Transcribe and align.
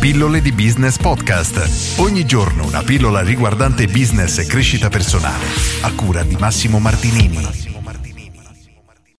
Pillole 0.00 0.40
di 0.40 0.50
Business 0.52 0.96
Podcast. 0.96 1.98
Ogni 1.98 2.24
giorno 2.24 2.64
una 2.64 2.82
pillola 2.82 3.20
riguardante 3.20 3.84
business 3.84 4.38
e 4.38 4.46
crescita 4.46 4.88
personale. 4.88 5.44
A 5.82 5.92
cura 5.92 6.22
di 6.22 6.36
Massimo 6.36 6.78
Martinini. 6.78 7.38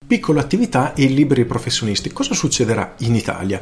Piccole 0.07 0.39
attività 0.39 0.95
e 0.95 1.05
liberi 1.05 1.45
professionisti. 1.45 2.11
Cosa 2.11 2.33
succederà 2.33 2.95
in 3.01 3.13
Italia? 3.13 3.61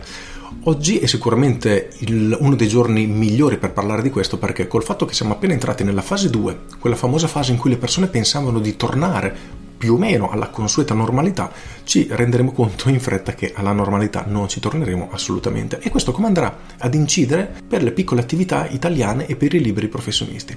Oggi 0.63 0.99
è 0.99 1.07
sicuramente 1.07 1.91
il, 1.99 2.37
uno 2.39 2.55
dei 2.55 2.69
giorni 2.69 3.05
migliori 3.05 3.57
per 3.57 3.73
parlare 3.73 4.01
di 4.01 4.09
questo 4.09 4.37
perché 4.37 4.67
col 4.67 4.85
fatto 4.85 5.05
che 5.05 5.13
siamo 5.13 5.33
appena 5.33 5.51
entrati 5.51 5.83
nella 5.83 6.01
fase 6.01 6.29
2, 6.29 6.59
quella 6.79 6.95
famosa 6.95 7.27
fase 7.27 7.51
in 7.51 7.57
cui 7.57 7.69
le 7.69 7.77
persone 7.77 8.07
pensavano 8.07 8.59
di 8.59 8.77
tornare 8.77 9.37
più 9.79 9.93
o 9.93 9.97
meno 9.97 10.29
alla 10.29 10.49
consueta 10.49 10.93
normalità, 10.93 11.51
ci 11.85 12.05
renderemo 12.11 12.51
conto 12.51 12.89
in 12.89 12.99
fretta 12.99 13.33
che 13.33 13.53
alla 13.55 13.71
normalità 13.71 14.25
non 14.27 14.49
ci 14.49 14.59
torneremo 14.59 15.09
assolutamente. 15.11 15.79
E 15.79 15.89
questo 15.89 16.11
come 16.11 16.27
andrà 16.27 16.55
ad 16.77 16.93
incidere 16.93 17.49
per 17.65 17.81
le 17.81 17.93
piccole 17.93 18.19
attività 18.19 18.67
italiane 18.67 19.25
e 19.25 19.37
per 19.37 19.53
i 19.53 19.61
liberi 19.61 19.87
professionisti? 19.87 20.55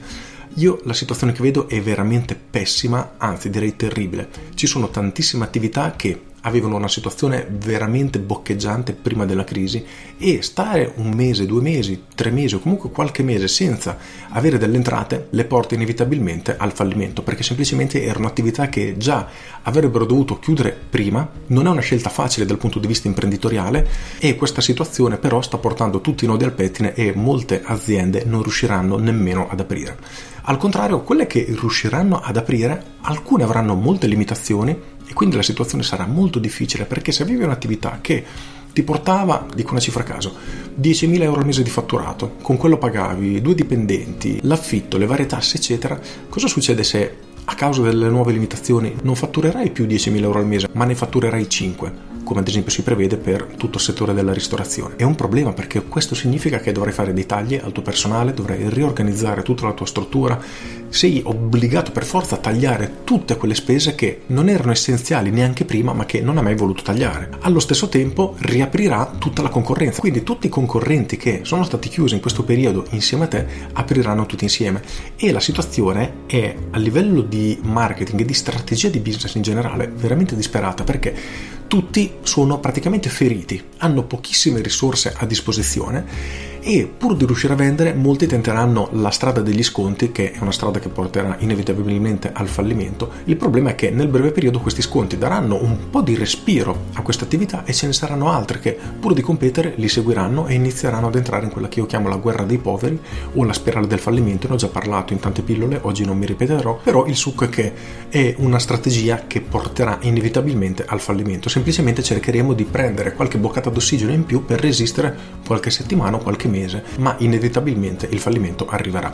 Io 0.57 0.81
la 0.85 0.93
situazione 0.93 1.33
che 1.33 1.41
vedo 1.41 1.69
è 1.69 1.81
veramente 1.81 2.35
pessima, 2.35 3.13
anzi 3.17 3.49
direi 3.49 3.77
terribile. 3.77 4.29
Ci 4.55 4.67
sono 4.67 4.91
tantissime 4.91 5.45
attività 5.45 5.95
che 5.97 6.21
avevano 6.43 6.77
una 6.77 6.89
situazione 6.89 7.47
veramente 7.51 8.19
boccheggiante 8.19 8.93
prima 8.93 9.25
della 9.27 9.45
crisi 9.45 9.85
e 10.19 10.43
stare 10.43 10.93
un 10.97 11.11
mese, 11.13 11.47
due 11.47 11.61
mesi, 11.61 12.05
tre 12.15 12.31
mesi 12.31 12.55
o 12.55 12.61
comunque 12.61 12.91
qualche 12.91 13.23
mese 13.23 13.49
senza 13.49 13.97
avere 14.31 14.59
delle 14.59 14.77
entrate 14.77 15.29
le 15.31 15.45
porta 15.45 15.75
inevitabilmente 15.75 16.57
al 16.57 16.73
fallimento 16.73 17.23
perché 17.23 17.43
semplicemente 17.43 18.03
erano 18.03 18.27
attività 18.27 18.69
che 18.69 18.97
già 18.97 19.29
avrebbero 19.63 20.05
dovuto 20.05 20.39
chiudere 20.39 20.79
prima, 20.89 21.29
non 21.49 21.67
è 21.67 21.71
una 21.71 21.81
scelta 21.81 22.09
facile 22.09 22.47
dal 22.47 22.59
punto 22.59 22.79
di 22.79 22.87
vista 22.87 23.09
imprenditoriale 23.09 23.89
e 24.19 24.37
questa 24.37 24.61
situazione 24.61 25.19
però 25.19 25.41
sta 25.43 25.59
portando 25.59 26.01
tutti 26.01 26.25
i 26.25 26.29
nodi 26.29 26.45
al 26.45 26.53
pettine 26.53 26.95
e 26.95 27.13
molte 27.15 27.63
aziende 27.65 28.25
non 28.25 28.43
riusciranno 28.43 28.97
nemmeno 28.99 29.49
ad 29.49 29.61
aprire. 29.61 29.97
Al 30.45 30.57
contrario, 30.57 31.03
quelle 31.03 31.29
che 31.29 31.47
riusciranno 31.49 32.19
ad 32.19 32.37
aprire, 32.37 32.95
alcune 33.03 33.45
avranno 33.45 33.77
molte 33.77 34.09
limitazioni 34.09 34.77
e 35.07 35.13
quindi 35.13 35.37
la 35.37 35.43
situazione 35.43 35.83
sarà 35.83 36.07
molto 36.07 36.39
difficile 36.39 36.85
perché 36.85 37.13
se 37.13 37.23
avevi 37.23 37.43
un'attività 37.43 37.99
che 38.01 38.25
ti 38.73 38.83
portava, 38.83 39.47
dico 39.55 39.73
una 39.73 39.81
cifra 39.81 40.03
a 40.03 40.07
caso, 40.07 40.35
10.000 40.81 41.23
euro 41.23 41.41
al 41.41 41.47
mese 41.47 41.63
di 41.63 41.71
fatturato, 41.71 42.37
con 42.41 42.57
quello 42.57 42.79
pagavi 42.79 43.41
due 43.43 43.55
dipendenti, 43.55 44.39
l'affitto, 44.43 44.97
le 44.97 45.07
varie 45.07 45.27
tasse, 45.27 45.59
eccetera, 45.59 46.01
cosa 46.29 46.47
succede 46.47 46.83
se 46.83 47.17
a 47.45 47.55
causa 47.55 47.83
delle 47.83 48.09
nuove 48.09 48.33
limitazioni 48.33 48.95
non 49.03 49.15
fatturerai 49.15 49.71
più 49.71 49.85
10.000 49.85 50.23
euro 50.23 50.39
al 50.39 50.47
mese, 50.47 50.69
ma 50.73 50.85
ne 50.85 50.95
fatturerai 50.95 51.49
5? 51.49 52.12
Come 52.33 52.45
ad 52.45 52.49
esempio 52.49 52.73
si 52.73 52.83
prevede 52.83 53.19
per 53.19 53.45
tutto 53.59 53.77
il 53.77 53.85
settore 53.85 54.15
della 54.15 54.33
ristorazione. 54.33 54.97
È 54.97 55.03
un 55.03 55.15
problema 55.15 55.53
perché 55.53 55.83
questo 55.83 56.15
significa 56.15 56.61
che 56.61 56.73
dovrai 56.73 56.95
fare 56.95 57.13
dei 57.13 57.27
tagli 57.27 57.61
al 57.63 57.73
tuo 57.73 57.83
personale, 57.83 58.33
dovrai 58.33 58.71
riorganizzare 58.71 59.43
tutta 59.43 59.67
la 59.67 59.75
tua 59.75 59.85
struttura, 59.85 60.41
sei 60.89 61.21
obbligato 61.25 61.93
per 61.93 62.05
forza 62.05 62.37
a 62.37 62.39
tagliare 62.39 63.01
tutte 63.05 63.37
quelle 63.37 63.55
spese 63.55 63.95
che 63.95 64.23
non 64.29 64.49
erano 64.49 64.73
essenziali 64.73 65.31
neanche 65.31 65.67
prima 65.67 65.93
ma 65.93 66.07
che 66.07 66.23
non 66.23 66.39
hai 66.39 66.43
mai 66.43 66.55
voluto 66.55 66.83
tagliare. 66.83 67.29
Allo 67.41 67.61
stesso 67.61 67.91
tempo 67.91 68.35
riaprirà 68.39 69.15
tutta 69.19 69.43
la 69.43 69.51
concorrenza, 69.51 70.01
quindi 70.01 70.23
tutti 70.23 70.47
i 70.47 70.51
concorrenti 70.51 71.19
che 71.19 71.41
sono 71.43 71.65
stati 71.65 71.91
chiusi 71.91 72.15
in 72.15 72.21
questo 72.23 72.45
periodo 72.45 72.87
insieme 72.91 73.25
a 73.25 73.29
te 73.29 73.47
apriranno 73.75 74.25
tutti 74.25 74.45
insieme 74.45 74.81
e 75.17 75.33
la 75.33 75.41
situazione 75.41 76.25
è 76.25 76.55
a 76.71 76.79
livello 76.79 77.21
di 77.21 77.61
marketing 77.63 78.23
e 78.23 78.25
di 78.25 78.35
strategia 78.35 78.89
di 78.89 79.01
business 79.01 79.35
in 79.35 79.43
generale 79.43 79.93
veramente 79.95 80.35
disperata 80.35 80.83
perché 80.83 81.61
tutti 81.73 82.17
sono 82.21 82.59
praticamente 82.59 83.09
feriti, 83.09 83.71
hanno 83.79 84.03
pochissime 84.03 84.61
risorse 84.61 85.15
a 85.17 85.25
disposizione 85.25 86.52
e 86.63 86.91
pur 86.97 87.17
di 87.17 87.27
riuscire 87.27 87.53
a 87.53 87.57
vendere 87.57 87.93
molti 87.93 88.27
tenteranno 88.27 88.89
la 88.93 89.11
strada 89.11 89.41
degli 89.41 89.63
sconti 89.65 90.13
che 90.13 90.31
è 90.31 90.39
una 90.41 90.53
strada 90.53 90.79
che 90.79 90.89
porterà 90.89 91.37
inevitabilmente 91.41 92.31
al 92.33 92.47
fallimento. 92.47 93.11
Il 93.25 93.37
problema 93.37 93.71
è 93.71 93.75
che 93.75 93.91
nel 93.91 94.07
breve 94.07 94.31
periodo 94.31 94.61
questi 94.61 94.81
sconti 94.81 95.19
daranno 95.19 95.61
un 95.61 95.91
po' 95.91 96.03
di 96.03 96.15
respiro 96.15 96.85
a 96.95 97.03
questa 97.03 97.25
attività 97.25 97.65
e 97.65 97.73
ce 97.73 97.87
ne 97.87 97.93
saranno 97.93 98.31
altre 98.31 98.61
che 98.61 98.79
pur 99.01 99.13
di 99.13 99.23
competere 99.23 99.75
li 99.77 99.89
seguiranno 99.89 100.47
e 100.47 100.55
inizieranno 100.55 101.09
ad 101.09 101.17
entrare 101.17 101.45
in 101.45 101.51
quella 101.51 101.69
che 101.69 101.81
io 101.81 101.87
chiamo 101.87 102.09
la 102.09 102.17
guerra 102.17 102.45
dei 102.45 102.59
poveri 102.59 102.99
o 103.35 103.45
la 103.45 103.53
spirale 103.53 103.89
del 103.89 103.99
fallimento. 103.99 104.47
Ne 104.47 104.55
ho 104.55 104.59
già 104.59 104.69
parlato 104.69 105.13
in 105.13 105.19
tante 105.19 105.43
pillole, 105.43 105.81
oggi 105.83 106.05
non 106.05 106.17
mi 106.17 106.27
ripeterò, 106.27 106.79
però 106.83 107.07
il 107.07 107.17
succo 107.17 107.45
è 107.45 107.49
che 107.49 107.73
è 108.09 108.35
una 108.39 108.61
strategia 108.61 109.25
che 109.27 109.41
porterà 109.41 109.99
inevitabilmente 110.03 110.85
al 110.87 111.01
fallimento. 111.01 111.49
Semplicemente 111.49 112.03
cercheremo 112.03 112.53
di 112.53 112.65
prendere 112.65 113.15
qualche 113.15 113.39
boccata 113.39 113.69
d'ossigeno 113.69 114.13
in 114.13 114.25
più 114.25 114.45
per 114.45 114.61
resistere 114.61 115.41
qualche 115.45 115.71
settimana 115.71 116.17
o 116.17 116.21
qualche 116.21 116.49
mese, 116.53 116.85
ma 116.99 117.17
inevitabilmente 117.19 118.07
il 118.11 118.21
fallimento 118.21 118.67
arriverà. 118.69 119.13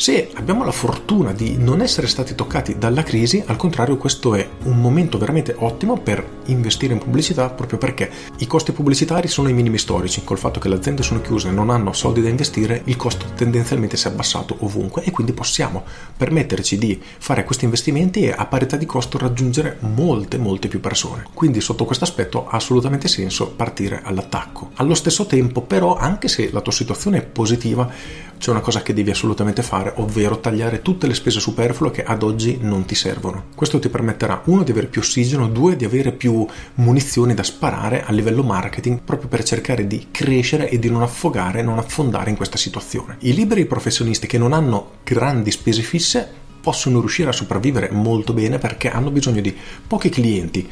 Se 0.00 0.30
abbiamo 0.34 0.64
la 0.64 0.70
fortuna 0.70 1.32
di 1.32 1.56
non 1.58 1.80
essere 1.80 2.06
stati 2.06 2.36
toccati 2.36 2.78
dalla 2.78 3.02
crisi, 3.02 3.42
al 3.44 3.56
contrario 3.56 3.96
questo 3.96 4.36
è 4.36 4.48
un 4.66 4.80
momento 4.80 5.18
veramente 5.18 5.56
ottimo 5.58 5.98
per 5.98 6.24
investire 6.44 6.92
in 6.92 7.00
pubblicità 7.00 7.50
proprio 7.50 7.78
perché 7.78 8.08
i 8.38 8.46
costi 8.46 8.70
pubblicitari 8.70 9.26
sono 9.26 9.48
ai 9.48 9.54
minimi 9.54 9.76
storici, 9.76 10.22
col 10.22 10.38
fatto 10.38 10.60
che 10.60 10.68
le 10.68 10.76
aziende 10.76 11.02
sono 11.02 11.20
chiuse 11.20 11.48
e 11.48 11.50
non 11.50 11.68
hanno 11.70 11.92
soldi 11.92 12.22
da 12.22 12.28
investire, 12.28 12.82
il 12.84 12.94
costo 12.94 13.26
tendenzialmente 13.34 13.96
si 13.96 14.06
è 14.06 14.10
abbassato 14.10 14.58
ovunque 14.60 15.02
e 15.02 15.10
quindi 15.10 15.32
possiamo 15.32 15.82
permetterci 16.16 16.78
di 16.78 17.02
fare 17.18 17.42
questi 17.42 17.64
investimenti 17.64 18.22
e 18.22 18.30
a 18.30 18.46
parità 18.46 18.76
di 18.76 18.86
costo 18.86 19.18
raggiungere 19.18 19.78
molte 19.80 20.38
molte 20.38 20.68
più 20.68 20.78
persone. 20.78 21.24
Quindi 21.34 21.60
sotto 21.60 21.84
questo 21.84 22.04
aspetto 22.04 22.46
ha 22.46 22.56
assolutamente 22.56 23.08
senso 23.08 23.48
partire 23.50 24.00
all'attacco. 24.04 24.70
Allo 24.74 24.94
stesso 24.94 25.26
tempo 25.26 25.62
però 25.62 25.96
anche 25.96 26.28
se 26.28 26.50
la 26.52 26.60
tua 26.60 26.67
situazione 26.70 27.18
è 27.18 27.22
positiva, 27.22 27.90
c'è 28.38 28.50
una 28.50 28.60
cosa 28.60 28.82
che 28.82 28.94
devi 28.94 29.10
assolutamente 29.10 29.62
fare, 29.62 29.92
ovvero 29.96 30.38
tagliare 30.38 30.80
tutte 30.80 31.06
le 31.06 31.14
spese 31.14 31.40
superflue 31.40 31.90
che 31.90 32.04
ad 32.04 32.22
oggi 32.22 32.58
non 32.60 32.84
ti 32.84 32.94
servono. 32.94 33.46
Questo 33.54 33.78
ti 33.78 33.88
permetterà, 33.88 34.42
uno, 34.46 34.62
di 34.62 34.70
avere 34.70 34.86
più 34.86 35.00
ossigeno, 35.00 35.48
due, 35.48 35.76
di 35.76 35.84
avere 35.84 36.12
più 36.12 36.46
munizioni 36.74 37.34
da 37.34 37.42
sparare 37.42 38.04
a 38.04 38.12
livello 38.12 38.42
marketing 38.42 39.00
proprio 39.00 39.28
per 39.28 39.42
cercare 39.42 39.86
di 39.86 40.06
crescere 40.10 40.68
e 40.68 40.78
di 40.78 40.88
non 40.88 41.02
affogare, 41.02 41.62
non 41.62 41.78
affondare 41.78 42.30
in 42.30 42.36
questa 42.36 42.56
situazione. 42.56 43.16
I 43.20 43.34
liberi 43.34 43.66
professionisti 43.66 44.26
che 44.26 44.38
non 44.38 44.52
hanno 44.52 44.92
grandi 45.02 45.50
spese 45.50 45.82
fisse 45.82 46.46
possono 46.60 47.00
riuscire 47.00 47.30
a 47.30 47.32
sopravvivere 47.32 47.90
molto 47.90 48.32
bene 48.32 48.58
perché 48.58 48.90
hanno 48.90 49.10
bisogno 49.10 49.40
di 49.40 49.56
pochi 49.86 50.08
clienti 50.10 50.68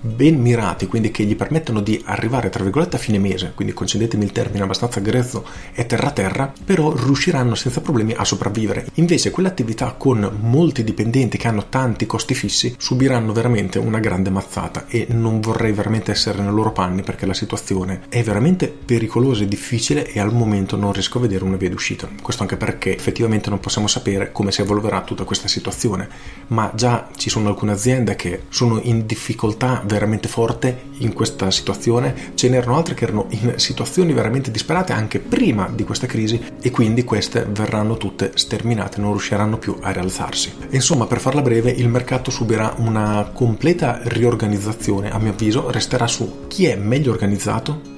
ben 0.00 0.40
mirati, 0.40 0.86
quindi 0.86 1.10
che 1.10 1.24
gli 1.24 1.36
permettono 1.36 1.80
di 1.80 2.00
arrivare 2.04 2.50
tra 2.50 2.62
virgolette 2.62 2.96
a 2.96 2.98
fine 2.98 3.18
mese, 3.18 3.52
quindi 3.54 3.74
concedetemi 3.74 4.24
il 4.24 4.32
termine 4.32 4.64
abbastanza 4.64 5.00
grezzo 5.00 5.44
e 5.74 5.86
terra-terra, 5.86 6.52
però 6.64 6.94
riusciranno 6.94 7.54
senza 7.54 7.80
problemi 7.80 8.12
a 8.16 8.24
sopravvivere. 8.24 8.86
Invece 8.94 9.30
quelle 9.30 9.48
attività 9.48 9.94
con 9.96 10.38
molti 10.40 10.84
dipendenti 10.84 11.38
che 11.38 11.48
hanno 11.48 11.66
tanti 11.68 12.06
costi 12.06 12.34
fissi 12.34 12.74
subiranno 12.78 13.32
veramente 13.32 13.78
una 13.78 13.98
grande 13.98 14.30
mazzata 14.30 14.86
e 14.88 15.06
non 15.10 15.40
vorrei 15.40 15.72
veramente 15.72 16.10
essere 16.10 16.42
nei 16.42 16.52
loro 16.52 16.72
panni 16.72 17.02
perché 17.02 17.26
la 17.26 17.34
situazione 17.34 18.02
è 18.08 18.22
veramente 18.22 18.68
pericolosa 18.68 19.42
e 19.42 19.48
difficile 19.48 20.10
e 20.10 20.20
al 20.20 20.32
momento 20.32 20.76
non 20.76 20.92
riesco 20.92 21.18
a 21.18 21.22
vedere 21.22 21.44
una 21.44 21.56
via 21.56 21.70
d'uscita. 21.70 22.08
Questo 22.22 22.42
anche 22.42 22.56
perché 22.56 22.94
effettivamente 22.94 23.50
non 23.50 23.60
possiamo 23.60 23.86
sapere 23.86 24.32
come 24.32 24.52
si 24.52 24.60
evolverà 24.60 25.02
tutta 25.02 25.24
questa 25.24 25.48
situazione, 25.48 26.08
ma 26.48 26.72
già 26.74 27.08
ci 27.16 27.30
sono 27.30 27.48
alcune 27.48 27.72
aziende 27.72 28.16
che 28.16 28.42
sono 28.48 28.80
in 28.82 29.06
difficoltà 29.06 29.82
veramente 29.88 30.28
forte 30.28 30.82
in 30.98 31.12
questa 31.12 31.50
situazione, 31.50 32.32
ce 32.34 32.48
n'erano 32.48 32.76
altre 32.76 32.94
che 32.94 33.04
erano 33.04 33.26
in 33.30 33.54
situazioni 33.56 34.12
veramente 34.12 34.52
disperate 34.52 34.92
anche 34.92 35.18
prima 35.18 35.68
di 35.74 35.82
questa 35.82 36.06
crisi 36.06 36.40
e 36.60 36.70
quindi 36.70 37.02
queste 37.02 37.44
verranno 37.50 37.96
tutte 37.96 38.30
sterminate, 38.34 39.00
non 39.00 39.10
riusciranno 39.10 39.58
più 39.58 39.76
a 39.80 39.90
rialzarsi. 39.90 40.52
Insomma, 40.70 41.06
per 41.06 41.18
farla 41.18 41.42
breve, 41.42 41.70
il 41.70 41.88
mercato 41.88 42.30
subirà 42.30 42.74
una 42.78 43.30
completa 43.32 44.00
riorganizzazione, 44.04 45.10
a 45.10 45.18
mio 45.18 45.32
avviso, 45.32 45.70
resterà 45.70 46.06
su 46.06 46.44
chi 46.46 46.66
è 46.66 46.76
meglio 46.76 47.10
organizzato 47.10 47.96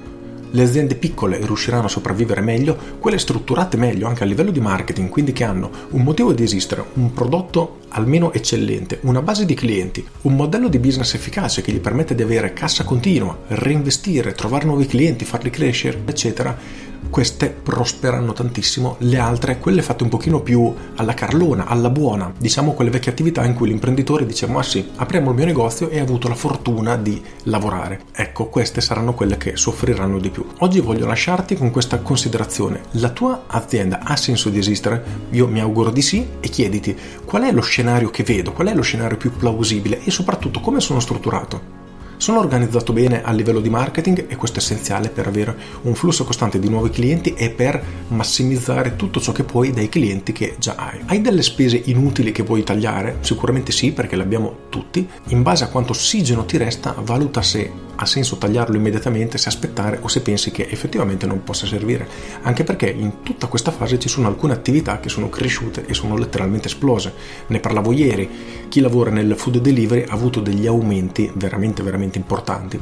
Le 0.53 0.63
aziende 0.63 0.95
piccole 0.95 1.39
riusciranno 1.45 1.85
a 1.85 1.89
sopravvivere 1.89 2.41
meglio, 2.41 2.77
quelle 2.99 3.17
strutturate 3.17 3.77
meglio 3.77 4.07
anche 4.07 4.23
a 4.23 4.25
livello 4.25 4.51
di 4.51 4.59
marketing, 4.59 5.07
quindi 5.07 5.31
che 5.31 5.45
hanno 5.45 5.71
un 5.91 6.01
motivo 6.01 6.33
di 6.33 6.43
esistere, 6.43 6.83
un 6.95 7.13
prodotto 7.13 7.79
almeno 7.89 8.33
eccellente, 8.33 8.99
una 9.03 9.21
base 9.21 9.45
di 9.45 9.53
clienti, 9.53 10.05
un 10.23 10.35
modello 10.35 10.67
di 10.67 10.79
business 10.79 11.13
efficace 11.13 11.61
che 11.61 11.71
gli 11.71 11.79
permette 11.79 12.15
di 12.15 12.23
avere 12.23 12.51
cassa 12.51 12.83
continua, 12.83 13.37
reinvestire, 13.47 14.33
trovare 14.33 14.65
nuovi 14.65 14.87
clienti, 14.87 15.23
farli 15.23 15.49
crescere, 15.49 16.01
eccetera 16.05 16.89
queste 17.09 17.49
prosperano 17.49 18.33
tantissimo, 18.33 18.95
le 18.99 19.17
altre, 19.17 19.57
quelle 19.59 19.81
fatte 19.81 20.03
un 20.03 20.09
pochino 20.09 20.41
più 20.41 20.73
alla 20.95 21.13
carlona, 21.13 21.65
alla 21.65 21.89
buona, 21.89 22.31
diciamo 22.37 22.73
quelle 22.73 22.89
vecchie 22.89 23.11
attività 23.11 23.43
in 23.43 23.53
cui 23.53 23.67
l'imprenditore 23.67 24.25
dice 24.25 24.47
ma 24.47 24.63
sì, 24.63 24.89
apriamo 24.95 25.29
il 25.29 25.35
mio 25.35 25.45
negozio 25.45 25.89
e 25.89 25.99
ha 25.99 26.03
avuto 26.03 26.27
la 26.27 26.35
fortuna 26.35 26.97
di 26.97 27.21
lavorare. 27.43 28.01
Ecco, 28.13 28.45
queste 28.47 28.81
saranno 28.81 29.13
quelle 29.13 29.37
che 29.37 29.55
soffriranno 29.55 30.19
di 30.19 30.29
più. 30.29 30.45
Oggi 30.59 30.79
voglio 30.79 31.05
lasciarti 31.05 31.55
con 31.55 31.71
questa 31.71 31.99
considerazione. 31.99 32.81
La 32.91 33.09
tua 33.09 33.43
azienda 33.47 33.99
ha 34.03 34.15
senso 34.15 34.49
di 34.49 34.59
esistere? 34.59 35.03
Io 35.31 35.47
mi 35.47 35.59
auguro 35.59 35.89
di 35.89 36.01
sì 36.01 36.25
e 36.39 36.49
chiediti 36.49 36.97
qual 37.25 37.43
è 37.43 37.51
lo 37.51 37.61
scenario 37.61 38.09
che 38.09 38.23
vedo, 38.23 38.51
qual 38.53 38.67
è 38.67 38.73
lo 38.73 38.81
scenario 38.81 39.17
più 39.17 39.31
plausibile 39.31 40.01
e 40.03 40.11
soprattutto 40.11 40.59
come 40.59 40.79
sono 40.79 40.99
strutturato. 40.99 41.80
Sono 42.21 42.37
organizzato 42.37 42.93
bene 42.93 43.23
a 43.23 43.31
livello 43.31 43.59
di 43.59 43.71
marketing 43.71 44.25
e 44.27 44.35
questo 44.35 44.59
è 44.59 44.61
essenziale 44.61 45.09
per 45.09 45.25
avere 45.25 45.55
un 45.81 45.95
flusso 45.95 46.23
costante 46.23 46.59
di 46.59 46.69
nuovi 46.69 46.91
clienti 46.91 47.33
e 47.33 47.49
per 47.49 47.83
massimizzare 48.09 48.95
tutto 48.95 49.19
ciò 49.19 49.31
che 49.31 49.43
puoi 49.43 49.71
dai 49.71 49.89
clienti 49.89 50.31
che 50.31 50.53
già 50.59 50.75
hai. 50.75 51.01
Hai 51.07 51.21
delle 51.21 51.41
spese 51.41 51.81
inutili 51.85 52.31
che 52.31 52.43
vuoi 52.43 52.61
tagliare? 52.61 53.17
Sicuramente 53.21 53.71
sì, 53.71 53.91
perché 53.91 54.15
le 54.15 54.21
abbiamo 54.21 54.55
tutti. 54.69 55.09
In 55.29 55.41
base 55.41 55.63
a 55.63 55.69
quanto 55.69 55.93
ossigeno 55.93 56.45
ti 56.45 56.57
resta, 56.57 56.93
valuta 56.95 57.41
se 57.41 57.89
ha 57.95 58.05
senso 58.05 58.37
tagliarlo 58.37 58.75
immediatamente, 58.75 59.39
se 59.39 59.49
aspettare 59.49 59.97
o 60.01 60.07
se 60.07 60.21
pensi 60.21 60.51
che 60.51 60.67
effettivamente 60.69 61.25
non 61.25 61.43
possa 61.43 61.65
servire. 61.65 62.07
Anche 62.43 62.63
perché 62.63 62.89
in 62.89 63.21
tutta 63.23 63.47
questa 63.47 63.71
fase 63.71 63.97
ci 63.97 64.09
sono 64.09 64.27
alcune 64.27 64.53
attività 64.53 64.99
che 64.99 65.09
sono 65.09 65.29
cresciute 65.29 65.85
e 65.87 65.93
sono 65.95 66.17
letteralmente 66.17 66.67
esplose. 66.67 67.13
Ne 67.47 67.59
parlavo 67.59 67.91
ieri. 67.91 68.29
Chi 68.69 68.79
lavora 68.79 69.09
nel 69.11 69.35
food 69.35 69.57
delivery 69.57 70.05
ha 70.07 70.13
avuto 70.13 70.39
degli 70.39 70.65
aumenti 70.65 71.31
veramente 71.35 71.81
veramente 72.11 72.17
importanti. 72.17 72.81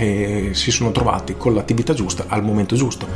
E 0.00 0.50
si 0.52 0.70
sono 0.70 0.92
trovati 0.92 1.36
con 1.36 1.54
l'attività 1.54 1.94
giusta 1.94 2.26
al 2.28 2.44
momento 2.44 2.76
giusto. 2.76 3.08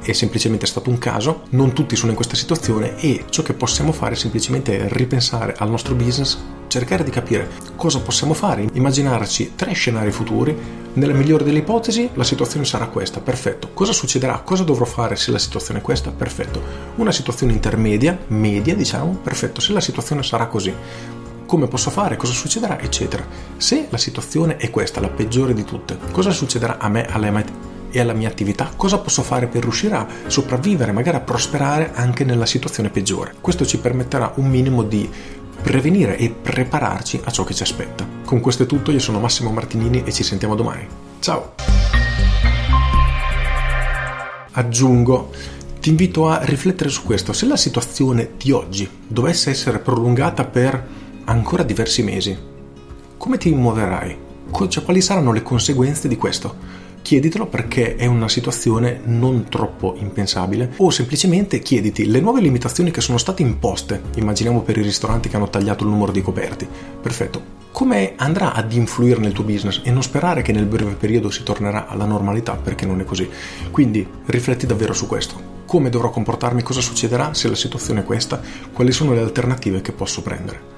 È 0.00 0.12
semplicemente 0.12 0.66
stato 0.66 0.90
un 0.90 0.98
caso, 0.98 1.42
non 1.50 1.72
tutti 1.72 1.96
sono 1.96 2.10
in 2.10 2.16
questa 2.16 2.36
situazione 2.36 2.98
e 3.00 3.24
ciò 3.30 3.42
che 3.42 3.54
possiamo 3.54 3.92
fare 3.92 4.14
è 4.14 4.16
semplicemente 4.16 4.86
ripensare 4.90 5.54
al 5.58 5.70
nostro 5.70 5.94
business, 5.94 6.38
cercare 6.68 7.02
di 7.02 7.10
capire 7.10 7.48
cosa 7.76 8.00
possiamo 8.00 8.32
fare, 8.32 8.66
immaginarci 8.72 9.52
tre 9.56 9.72
scenari 9.72 10.10
futuri, 10.12 10.56
nella 10.94 11.12
migliore 11.12 11.44
delle 11.44 11.58
ipotesi 11.58 12.10
la 12.14 12.24
situazione 12.24 12.64
sarà 12.64 12.86
questa, 12.86 13.20
perfetto, 13.20 13.70
cosa 13.74 13.92
succederà, 13.92 14.40
cosa 14.40 14.64
dovrò 14.64 14.84
fare 14.84 15.16
se 15.16 15.30
la 15.30 15.38
situazione 15.38 15.80
è 15.80 15.82
questa, 15.82 16.10
perfetto, 16.10 16.62
una 16.96 17.12
situazione 17.12 17.52
intermedia, 17.52 18.18
media 18.28 18.74
diciamo, 18.74 19.18
perfetto, 19.22 19.60
se 19.60 19.72
la 19.72 19.80
situazione 19.80 20.22
sarà 20.22 20.46
così, 20.46 20.72
come 21.48 21.66
posso 21.66 21.88
fare, 21.88 22.16
cosa 22.16 22.34
succederà, 22.34 22.78
eccetera. 22.78 23.26
Se 23.56 23.86
la 23.88 23.96
situazione 23.96 24.58
è 24.58 24.68
questa, 24.68 25.00
la 25.00 25.08
peggiore 25.08 25.54
di 25.54 25.64
tutte, 25.64 25.98
cosa 26.12 26.30
succederà 26.30 26.76
a 26.76 26.90
me, 26.90 27.06
e 27.90 28.00
alla 28.00 28.12
mia 28.12 28.28
attività, 28.28 28.70
cosa 28.76 28.98
posso 28.98 29.22
fare 29.22 29.46
per 29.46 29.62
riuscire 29.62 29.94
a 29.94 30.06
sopravvivere, 30.26 30.92
magari 30.92 31.16
a 31.16 31.20
prosperare 31.20 31.92
anche 31.94 32.24
nella 32.24 32.44
situazione 32.44 32.90
peggiore. 32.90 33.34
Questo 33.40 33.64
ci 33.64 33.78
permetterà 33.78 34.32
un 34.36 34.46
minimo 34.46 34.82
di 34.82 35.08
prevenire 35.62 36.18
e 36.18 36.28
prepararci 36.28 37.22
a 37.24 37.30
ciò 37.30 37.44
che 37.44 37.54
ci 37.54 37.62
aspetta. 37.62 38.06
Con 38.26 38.40
questo 38.40 38.64
è 38.64 38.66
tutto, 38.66 38.90
io 38.90 39.00
sono 39.00 39.18
Massimo 39.18 39.50
Martinini 39.50 40.02
e 40.04 40.12
ci 40.12 40.24
sentiamo 40.24 40.54
domani. 40.54 40.86
Ciao! 41.18 41.54
Aggiungo, 44.52 45.30
ti 45.80 45.88
invito 45.88 46.28
a 46.28 46.44
riflettere 46.44 46.90
su 46.90 47.04
questo, 47.04 47.32
se 47.32 47.46
la 47.46 47.56
situazione 47.56 48.32
di 48.36 48.52
oggi 48.52 48.86
dovesse 49.06 49.48
essere 49.48 49.78
prolungata 49.78 50.44
per 50.44 50.97
ancora 51.28 51.62
diversi 51.62 52.02
mesi, 52.02 52.36
come 53.18 53.36
ti 53.36 53.52
muoverai? 53.52 54.26
Cioè, 54.68 54.82
quali 54.82 55.02
saranno 55.02 55.32
le 55.32 55.42
conseguenze 55.42 56.08
di 56.08 56.16
questo? 56.16 56.86
chieditelo 57.00 57.46
perché 57.46 57.96
è 57.96 58.04
una 58.04 58.28
situazione 58.28 59.00
non 59.04 59.46
troppo 59.48 59.94
impensabile 59.98 60.74
o 60.76 60.90
semplicemente 60.90 61.60
chiediti 61.60 62.06
le 62.06 62.20
nuove 62.20 62.42
limitazioni 62.42 62.90
che 62.90 63.00
sono 63.00 63.16
state 63.16 63.40
imposte, 63.40 64.02
immaginiamo 64.16 64.60
per 64.60 64.76
i 64.76 64.82
ristoranti 64.82 65.30
che 65.30 65.36
hanno 65.36 65.48
tagliato 65.48 65.84
il 65.84 65.90
numero 65.90 66.12
di 66.12 66.20
coperti. 66.20 66.68
Perfetto, 67.00 67.42
come 67.72 68.12
andrà 68.16 68.52
ad 68.52 68.72
influire 68.72 69.20
nel 69.20 69.32
tuo 69.32 69.44
business 69.44 69.80
e 69.84 69.90
non 69.90 70.02
sperare 70.02 70.42
che 70.42 70.52
nel 70.52 70.66
breve 70.66 70.94
periodo 70.94 71.30
si 71.30 71.42
tornerà 71.44 71.86
alla 71.86 72.04
normalità 72.04 72.56
perché 72.56 72.84
non 72.84 73.00
è 73.00 73.04
così. 73.04 73.26
Quindi 73.70 74.06
rifletti 74.26 74.66
davvero 74.66 74.92
su 74.92 75.06
questo. 75.06 75.56
Come 75.64 75.88
dovrò 75.88 76.10
comportarmi? 76.10 76.62
Cosa 76.62 76.82
succederà 76.82 77.32
se 77.32 77.48
la 77.48 77.54
situazione 77.54 78.00
è 78.00 78.04
questa? 78.04 78.40
Quali 78.70 78.92
sono 78.92 79.14
le 79.14 79.20
alternative 79.20 79.80
che 79.80 79.92
posso 79.92 80.20
prendere? 80.20 80.77